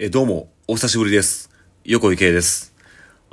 [0.00, 1.50] え、どうも、お久しぶりです。
[1.82, 2.72] 横井圭です。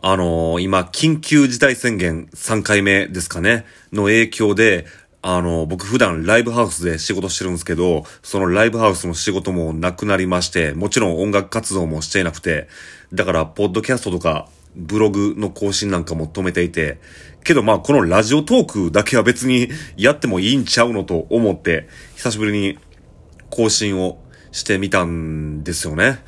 [0.01, 4.87] あのー今、緊急事態宣言3回目ですかね、の影響で、
[5.21, 12.67] あのー僕普段ライブハウスで仕事してるんですけど、そのライブハウスの仕事もなくなりまして、もちろん音楽活動もしていなくて、
[13.13, 16.97] だから、ポッドキャストとか、ブログの更新なんかも止めていて、
[17.43, 22.79] けどまあこのラジオトークだけは別にやってもいいんちゃうのと思って、久しぶりに
[23.51, 24.17] 更新を
[24.51, 26.23] してみたんですよね。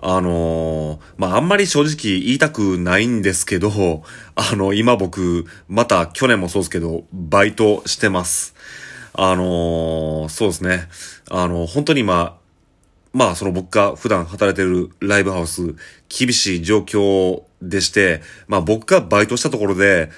[0.00, 4.04] あのーまあ、あんまり正直言いたくないんですけど、
[4.36, 8.54] あの、今僕、また去年もそうですけど、バイトしてます。
[9.14, 10.88] あのーそうですね。
[11.30, 12.38] あの、本当に今、
[13.12, 15.74] まあ、その僕が普段働いてるライブハウス、
[16.08, 20.10] 厳しい状況でして、まあ僕がバイトしたところで、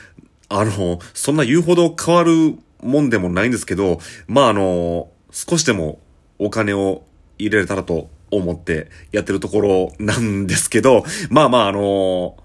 [0.48, 6.00] あの、そんな言うほど変わるもんでもないんですけど、まああの、少しでも
[6.38, 7.05] お金を
[7.38, 12.37] 入れれたらと思ってやってるところなんですけど、まあまああの、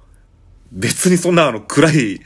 [0.72, 2.22] 別にそんなあの暗い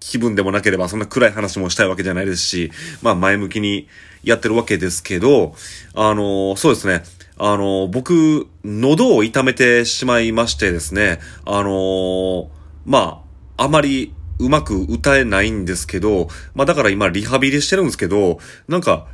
[0.00, 2.70] 気分でもなければそんな暗い話もしたいわけじゃないですし、
[3.02, 3.88] まあ前向きに
[4.22, 5.54] やってるわけですけど、
[5.94, 7.02] あの、そうですね。
[7.36, 12.50] あの、僕、喉を痛めてしまいましてですね、あの、
[12.84, 13.22] ま
[13.56, 19.06] あ、あまりうまく歌えないんですけど、まあだから今リハビリしてるんですけど、なんか、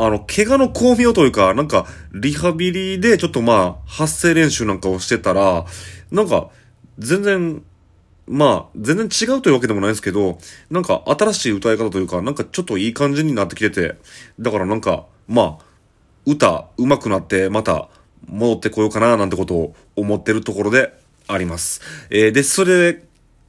[0.00, 5.66] あの、怪我の巧妙というか、なんか、リハビリでちょっとまあ、発声練習なんかをしてたら、
[6.12, 6.50] なんか、
[7.00, 7.64] 全然、
[8.28, 10.38] まあ、全然違うというわけでもないですけど、
[10.70, 13.96] なんか新しい歌い方というか、なんかちょっといい感じになってきてて、
[14.38, 15.64] だからなんか、まあ、
[16.26, 17.88] 歌上手くなってまた
[18.26, 20.92] 戻ってこようかななんてことを思ってるところで
[21.26, 21.80] あります。
[22.10, 23.04] えーで、それで、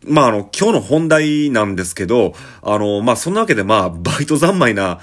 [0.08, 2.34] まああの、今日の本題なんですけど、
[2.64, 5.00] あの、まあそんなわけでまあ、バイト三昧な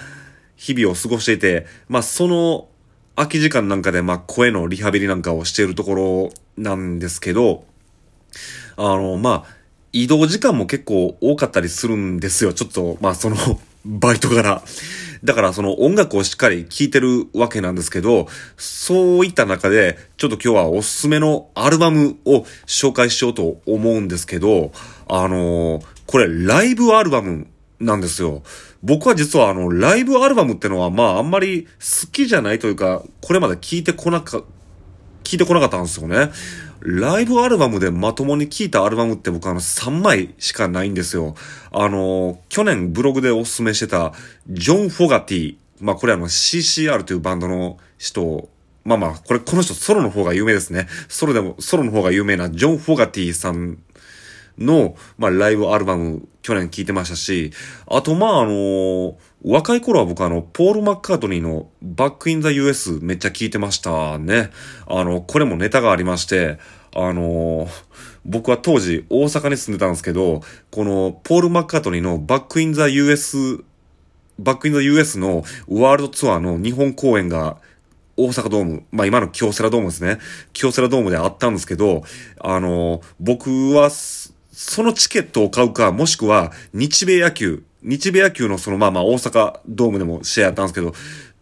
[0.56, 2.68] 日々を過ごしていて、まあその
[3.14, 7.64] 空き時間なんかでまあ声のリハビリなんかをしているところなんですけど、
[8.76, 9.56] あの、まあ、
[9.92, 12.52] 移動時間も結構多かったりするんですよ。
[12.52, 13.36] ちょっと、まあその、
[13.84, 14.62] バイト柄。
[15.24, 24.72] だからその音楽をしっかり聴いてるわけなんですけど、そういった中で、ちょっと今日はおすすめのアルバムを紹介しようと思うんですけど、
[25.08, 27.46] あのこれライブアルバム
[27.80, 28.42] なんですよ。
[28.82, 34.42] 僕は実はあの、ライブアルバムってのはまああんまり好きじゃないというか、これまで聞いてこなか、
[35.24, 36.30] 聞いてこなかったんですよね。
[36.80, 41.34] ライブアルバムでまともに聴いたアルバムって僕あの3枚しかないんですよ。
[41.72, 44.12] あの、去年ブログでおすすめしてた
[44.48, 45.56] ジョン・フォガティ。
[45.80, 48.48] まあこれあの CCR というバンドの人、
[48.84, 50.86] まあまあこれこの人ソロの方が有名ですね。
[51.08, 53.78] ソロでも、ソロの方が有名なジョン・フォガティさん
[54.58, 57.52] の、まあ、ライブアルバム、去年聴いてましたし、
[57.86, 64.50] あと、まあ、あの若い頃は僕あの、ポール・マッカートニーのバック・イン・ザ・ US めっちゃ聴いてましたね。
[64.86, 66.58] あの、これもネタがありまして、
[66.98, 67.68] あの
[68.24, 70.40] 僕は当時大阪に住んでたんですけど、
[70.70, 73.62] このポール・マッカートニーのバック・イン・ザ・ US、
[74.38, 77.58] バック・イン・ザ・ US のワールドツアーの日本公演が
[78.16, 80.18] 大阪ドーム、まあ今の京セラドームですね。
[80.54, 82.02] 京セラドームであったんですけど、
[82.40, 83.90] あの、僕は
[84.56, 90.94] そ、のチケットを買うか、もしくは日米野球、日米野球のそのまあまあ大阪ドームでも試合やったんですけど、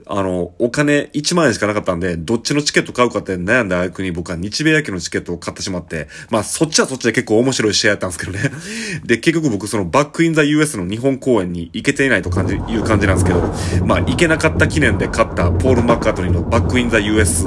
[0.07, 8.51] あの、お金1万円しかなかったんで、どっちのチケット買うかって悩んだ挙句に僕は日米野球のチケットを買ってしまって、まあそっちはそっちで結構面白い試合やったんですけどね。
[9.07, 13.41] で、結局僕そのバックインザ US の日本公演に行けていないと感じ、いう感じなんですけど、
[13.87, 17.45] まあ行けなかった記念で買ったポール・マッカートニーのバックインザ US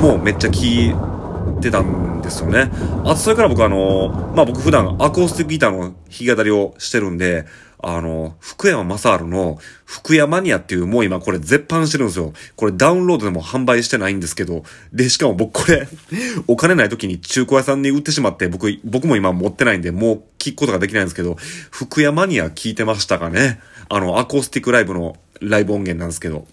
[0.00, 1.15] もめっちゃ聞
[1.58, 2.70] いてたんですよね。
[3.04, 7.46] あとそれから僕あの、まあ僕普段アコースティックギターの弾き語りをしてるんで、
[7.78, 12.32] あの、福山雅治の福山ニアっていうもう今これ絶版してるんですよ。
[12.56, 15.86] これダウンロードでも販売してないんですけど、で、しかも僕これ、
[16.48, 21.36] お金ない時に中古屋さんに売ってしまって、僕、僕も今持ってないんで、もう聞くことができないんですけど、
[21.70, 26.46] 福山ニア聞いてましたかねあの、アコースティックライブのライブ音源なんですけど。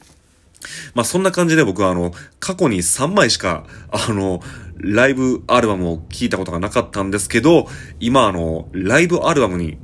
[0.93, 4.41] まあそんな感じで僕はあの、過去に3枚しか、あの、
[4.77, 7.67] ライブアルバムを聴いたことがなかったんですけど、
[7.99, 9.77] 今あの、ライブアルバムに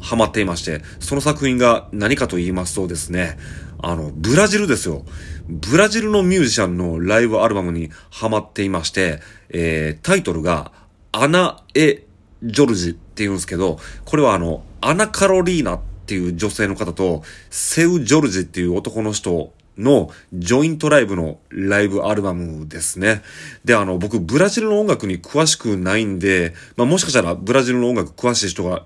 [0.00, 3.38] ハマっていまして、その作品が何かと言いますとですね、
[3.78, 5.04] あの、ブラジルですよ。
[5.48, 10.72] ブラジルのミュージシャンのライブアルバムにハマっていまして、えー、タイトルが、
[11.12, 12.04] アナ・エ・
[12.42, 23.22] ジョルジって言うんですけど、これはあの、アナ・カロリーナっていう女性の方と、セウ・ジョルジっていう男の人のジョイントライブのライブアルバムですね。
[23.64, 28.84] で、あの、僕、ブラジルの音楽に詳しくないんで、まあ、もしかしたらブラジルの音楽詳しい人が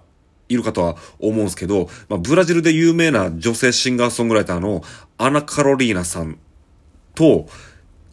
[0.49, 4.83] いるかとは思うんですけど、まあ、ブラジルで有名な女性シンガーソングライターの
[5.19, 6.39] アナ・カロリーナさん
[7.15, 7.49] と、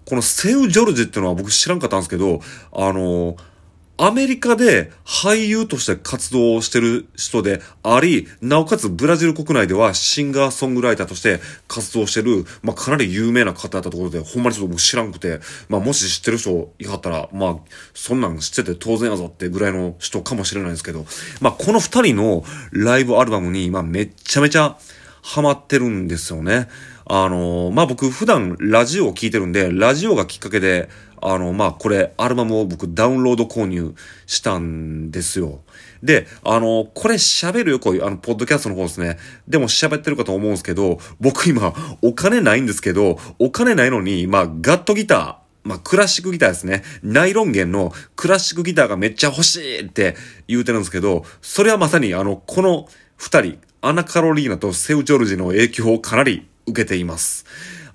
[0.06, 2.42] このセウ・ジョルジっていうのは僕知らんかったんですけど、
[2.72, 3.38] あの、
[4.06, 11.40] アメリカで俳優として活動をしてる人であり、なおかつブラジル国内ではシンガーソングライターとして
[11.70, 15.40] 活動してる、まあ、かなり有名な方だったところで、ほんまにちょっと僕知らんくて、
[15.70, 17.58] まあ、もし知ってる人いはったら、まあ、
[17.94, 21.06] そんなん知ってて当然やぞってぐらいの人かもしれないですけど、
[21.40, 24.78] まあ、この二人のライブアルバムに、ま、めっちゃめちゃ
[25.22, 26.68] ハマってるんですよね。
[27.06, 30.90] あの、まあ、僕普段ラジオを聴いてるんで、ラジオがきっかけで、
[31.22, 33.96] あの、まあ、これ、アルバムを僕ダウンロード購入
[34.26, 35.62] したんですよ。
[36.02, 39.18] で、あの、これ喋るよ、こういう、あの、ポッドキャストの方ですね。
[39.48, 46.84] でも喋ってるかと思うんですけど、僕今、お金ないんですけど、お金ないのに、まあ、ガットギター、まあ、クラシックギターですね。
[47.04, 50.16] ナイロン弦のクラシックギターがめっちゃ欲しいって
[50.48, 57.45] 言うてるんですけど、それはまさにあの、この二人、アナ・カロリーナとセウ・ジョルジの影響をかなり受けています。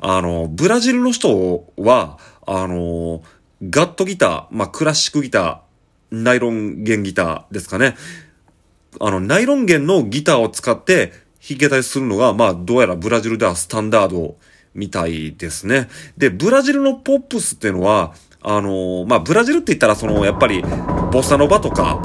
[0.01, 3.23] あの、ブラジルの人は、あの、
[3.63, 5.59] ガットギター、まあ、クラシックギター、
[6.11, 7.97] ナイロン弦ギターですかね。
[9.01, 11.13] あの、ナイロン弦のギターを使って
[11.47, 14.37] 弾けたりするのが、まあ、どうやらブラジルではスタンダード
[14.75, 15.89] みたいですね。
[16.17, 20.63] で、ブラジルのポップスっていうのは、あのまあ、ブラジルって言ったら、その、やっぱり、
[21.13, 22.01] ボサノバとか、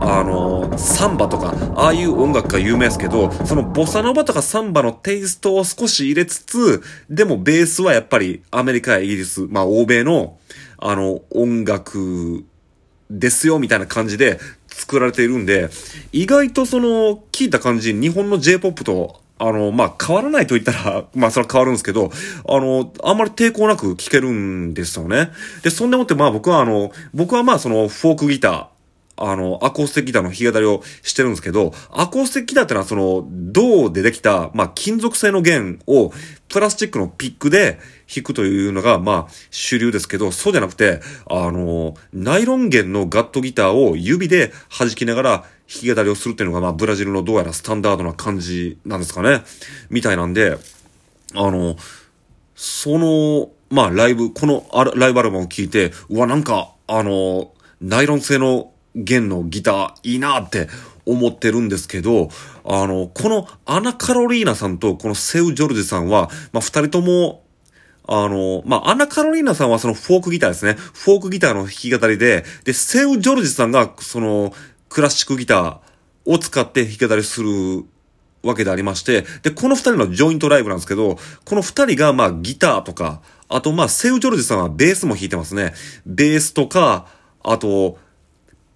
[0.00, 10.38] あのサンバとか、ああいう音楽が有名ですけど、そのボサノバとかサンバのテイストを少し入れつつ、でもベースはやっぱりアメリカやイギリス、まあ欧米の、
[10.78, 12.44] あの、音楽
[13.10, 14.38] ですよ、みたいな感じで
[14.68, 15.70] 作られているんで、
[16.12, 22.10] 意外とその、聞いた感じ、日本の J-POP とあの、まあ、変わらないと言ったら、 まあ、それは変わるんですけど、
[22.48, 25.30] あの、あんまり抵抗なく聴けるんですよね。
[25.62, 28.66] で、そんでもって、まあ、僕はあの、僕はまあ、その、フォークギター、
[29.16, 36.12] あの、アコースティックギターの弾き語りをしてるんですけど、アコースティックギターってのはその、銅でできた、まあ、金属製の弦を、
[36.48, 37.78] プラスチックのピックで
[38.12, 41.00] 弾くというのが、まあ、主流ですけど、そうじゃなくて、
[41.30, 49.42] あの、ナイロン弦のガットギターを指で弾きながら弾き語りをするっていうのが、まあ、ブラジルのどうやらスタンダードな感じなんですかね。
[49.90, 50.58] みたいなんで、
[51.34, 51.76] あの、
[52.54, 60.68] その、まあ、ライブ、このライブアルバムを聴いて、うわ、なんか、あの、ナイロン製の弦のギターいいなって
[61.06, 62.28] 思ってるんですけど、
[62.64, 67.44] あの、このアナ・カロリーナさんとこのセウ・ジョルジさんは、まあ、二人とも、
[68.06, 70.74] あの、まあ、アナ・カロリーナさんはそのフォークギターですね。
[70.74, 74.52] フォークギターの弾き語りで、で、セウ・ジョルジさんがその
[74.88, 75.78] クラシックギター
[76.26, 77.84] を使って弾き語りする
[78.42, 85.74] わけでありまして、で、この二人のジョイントライブなんですけど、この二人がまあギターとか、あとまあセウ・ジョルジさんはベースも弾いてますね。
[86.06, 87.06] ベースとか、
[87.42, 87.98] あと、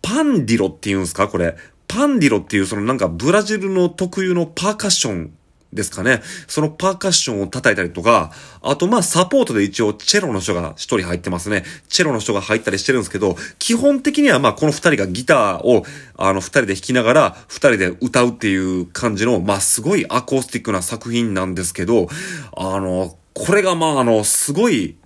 [0.08, 1.28] パンディロって言うんですか？
[1.28, 1.54] これ。
[1.86, 5.34] パンディロっていうそのなんかブラジルの特有のパーカッション
[5.70, 6.22] ですかね？
[6.46, 8.32] そのパーカッションを叩いたりとか、
[8.62, 11.64] あとまあサポートで一応チェロの人が一人入ってますね。
[11.88, 15.84] チェロの人が入ったりしてるんですけど、基本的にはまあこの二人がギターを
[16.16, 22.08] あの二人で弾きながら二人で歌うっていう感じの、まあすごいアコースティックな作品なんですけど、
[22.56, 24.96] あの、これがまああの、すごい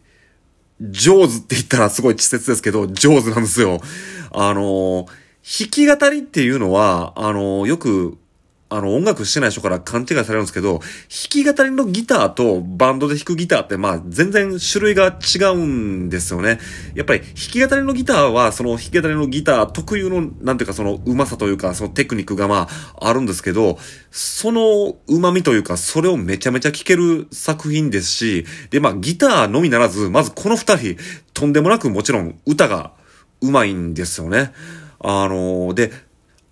[0.80, 3.80] 上手って言ったらすごい稚拙ですけど、上手なんですよ。
[4.34, 5.06] あの、
[5.42, 8.16] 弾き語りっていうのは、あの、よく、
[8.68, 10.82] あの、音楽してない人から勘違いされるんですけど、弾
[11.28, 16.58] き語りのギターとバンドで弾くギターって、まあ、全然種類が違うんですよね。
[16.94, 23.78] やっぱり、弾き語りのギターは、その弾き語りのギター特有の、なんていうか、その上手さというか、そのテクニックがまあ、あるんですけど、
[24.10, 30.96] その旨味というか、それをめちゃめちゃ聴ける作品ですし、で、まあ、ギターのみならず、まずこの二人、
[31.34, 32.92] とんでもなくもちろん歌が
[33.42, 34.52] 上手いんですよね。
[35.00, 35.92] あのー、で、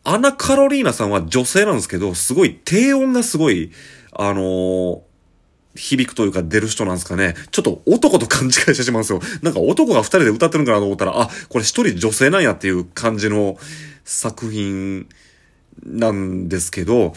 [0.05, 3.71] アナ・カロリーナさんは女性なんですけど、すごい低音がすごい、
[4.13, 5.01] あのー、
[5.77, 7.35] 響くというか出る人なんですかね。
[7.53, 9.21] ちょっと男と勘違いしてしまうんですよ。
[9.43, 13.57] なんか男が二人で歌ってるんかなと思ったら、あ、これ一人女性なんやっていう感じの
[14.05, 15.09] 作品
[15.85, 17.15] なんですけど、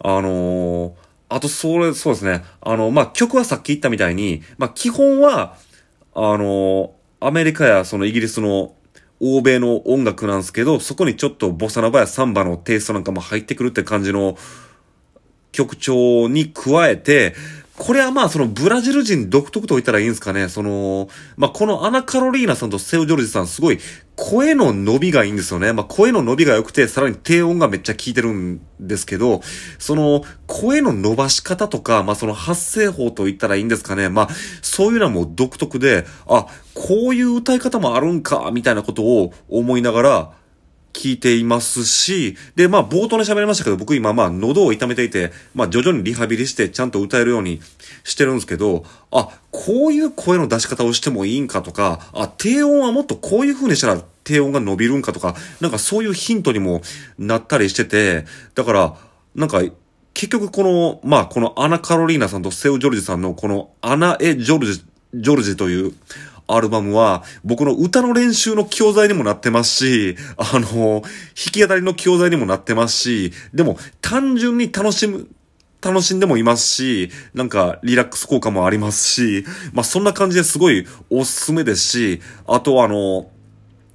[0.00, 0.92] あのー、
[1.28, 2.44] あと、それ、そうですね。
[2.60, 5.56] あの、まあ、曲はさっき言ったみたいに、まあ、基本は、
[6.14, 8.74] あのアメリカやそのイギリスの
[9.24, 14.36] 欧米の音楽なんですけど、そこにちょっとボサノバやサンバのテイストなんかも入ってくるって感じの
[15.52, 17.34] 曲調に加えて、
[17.82, 20.48] これはまあそのブラジル人独特と言ったらいいんですかね。
[20.48, 23.80] その、まあこのアナ・カロリーナさんとセオ・ジョルジさんすごい
[24.14, 25.72] 声の伸びがいいんですよね。
[25.72, 29.40] まあ声の伸びが良くて、さらに低音がめっちゃ効いてるんですけど、
[29.80, 34.08] その声の伸ばし方とか、まあその発声法と言ったらいいんですかね。
[34.08, 34.28] まあ
[34.62, 40.41] そういうのはもう独特で、あ、こういう歌い方もあるんか、みたいなことを思いながら
[40.92, 47.60] 聞いていますし、で、まあ、冒頭に喋りましたけど、僕今、まあ、喉を痛めていて、まあ、徐々にリハビリして、ちゃんと歌えるように
[48.04, 56.82] してるんですけど、あ、こういう声の出し方をしてもいいんかとか、あ、低音はもっとこういう風にしたら低音が伸びるんかとか、なんかそういうヒントにも
[57.18, 58.94] なったりしてて、だから、
[59.34, 59.62] なんか、
[60.14, 64.84] 結局この、まあ、このアナ・カロリーナさんとセオ・ジョルジさんのこのアナ・エ・ジョルジ、
[65.14, 65.94] ジョルジという
[66.56, 71.02] アルバムは僕の歌の練習の教材にもなってますし、あの、弾
[71.34, 75.28] き語りの教材にもなってますし、でも単純に楽しむ、
[75.80, 83.30] 楽しんでもいますし、なんかリラックス効果もありますし、まあそんな感じですごいおすすめですし、あとあの、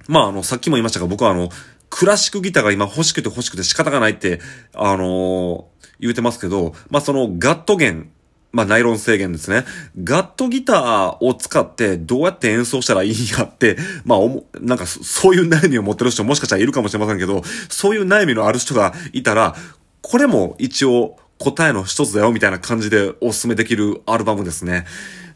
[0.08, 1.50] まああの、さっきも言いましたが僕はあの、
[1.90, 4.42] クラシックギターが今欲しくて欲しくて仕方がないって、
[4.74, 5.68] あの
[6.00, 8.12] 言うてますけど、まあそのガット弦、
[8.52, 9.66] まあ、ナイロン制限ですね。
[10.04, 19.56] ガットギターを使ってどうやって演奏したらいいんやって、まあ、おも、なんかそういう悩みを持ってる人もしかしたらいるかもしれませんけど、そういう悩みのある人がいたら、
[20.02, 24.86] これも一応答えの一つだよみたいな感じでお勧めできるアルバムですね。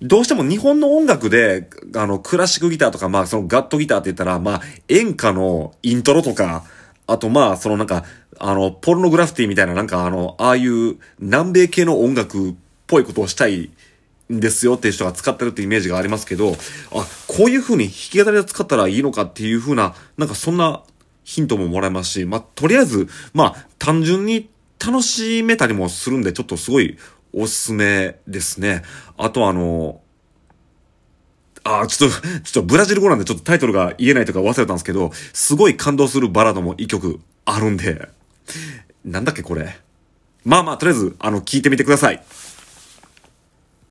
[0.02, 6.64] どうしても日本の音楽で、あの、クラシックギターとか、まあ、そのガットギターって言ったら、まあ、演歌のイントロとか、
[7.06, 8.04] あとまあ、そのなんか、
[8.40, 12.56] あの、ポルノグラフィティみたいななんかあの、ああいう南米系の音楽
[12.92, 13.72] ぽいことをしたい
[14.32, 16.56] んですよっていう人が使ってるってイメージがありますけど、
[16.92, 20.84] あ、こういう風に弾き語りで使ったらいいのかっていう風な、なんかそんな
[21.24, 24.50] ヒントももらえますし、まあ、とりあえず、まあ、単純に
[24.86, 26.98] 楽しめたりもするんで、ちょっとすごい
[27.34, 28.84] おすすめですね。
[29.18, 30.02] あとあの、
[31.64, 38.10] あちょっと、ちょっとブラジル語なんでちょっとタイトルが言えないとか忘れたんですけど、すごい感動するバラードも一曲あるんで、
[39.06, 39.78] なんだっけこれ。
[40.44, 42.24] まあまあ、とりあえず、あの、聞いてみてください。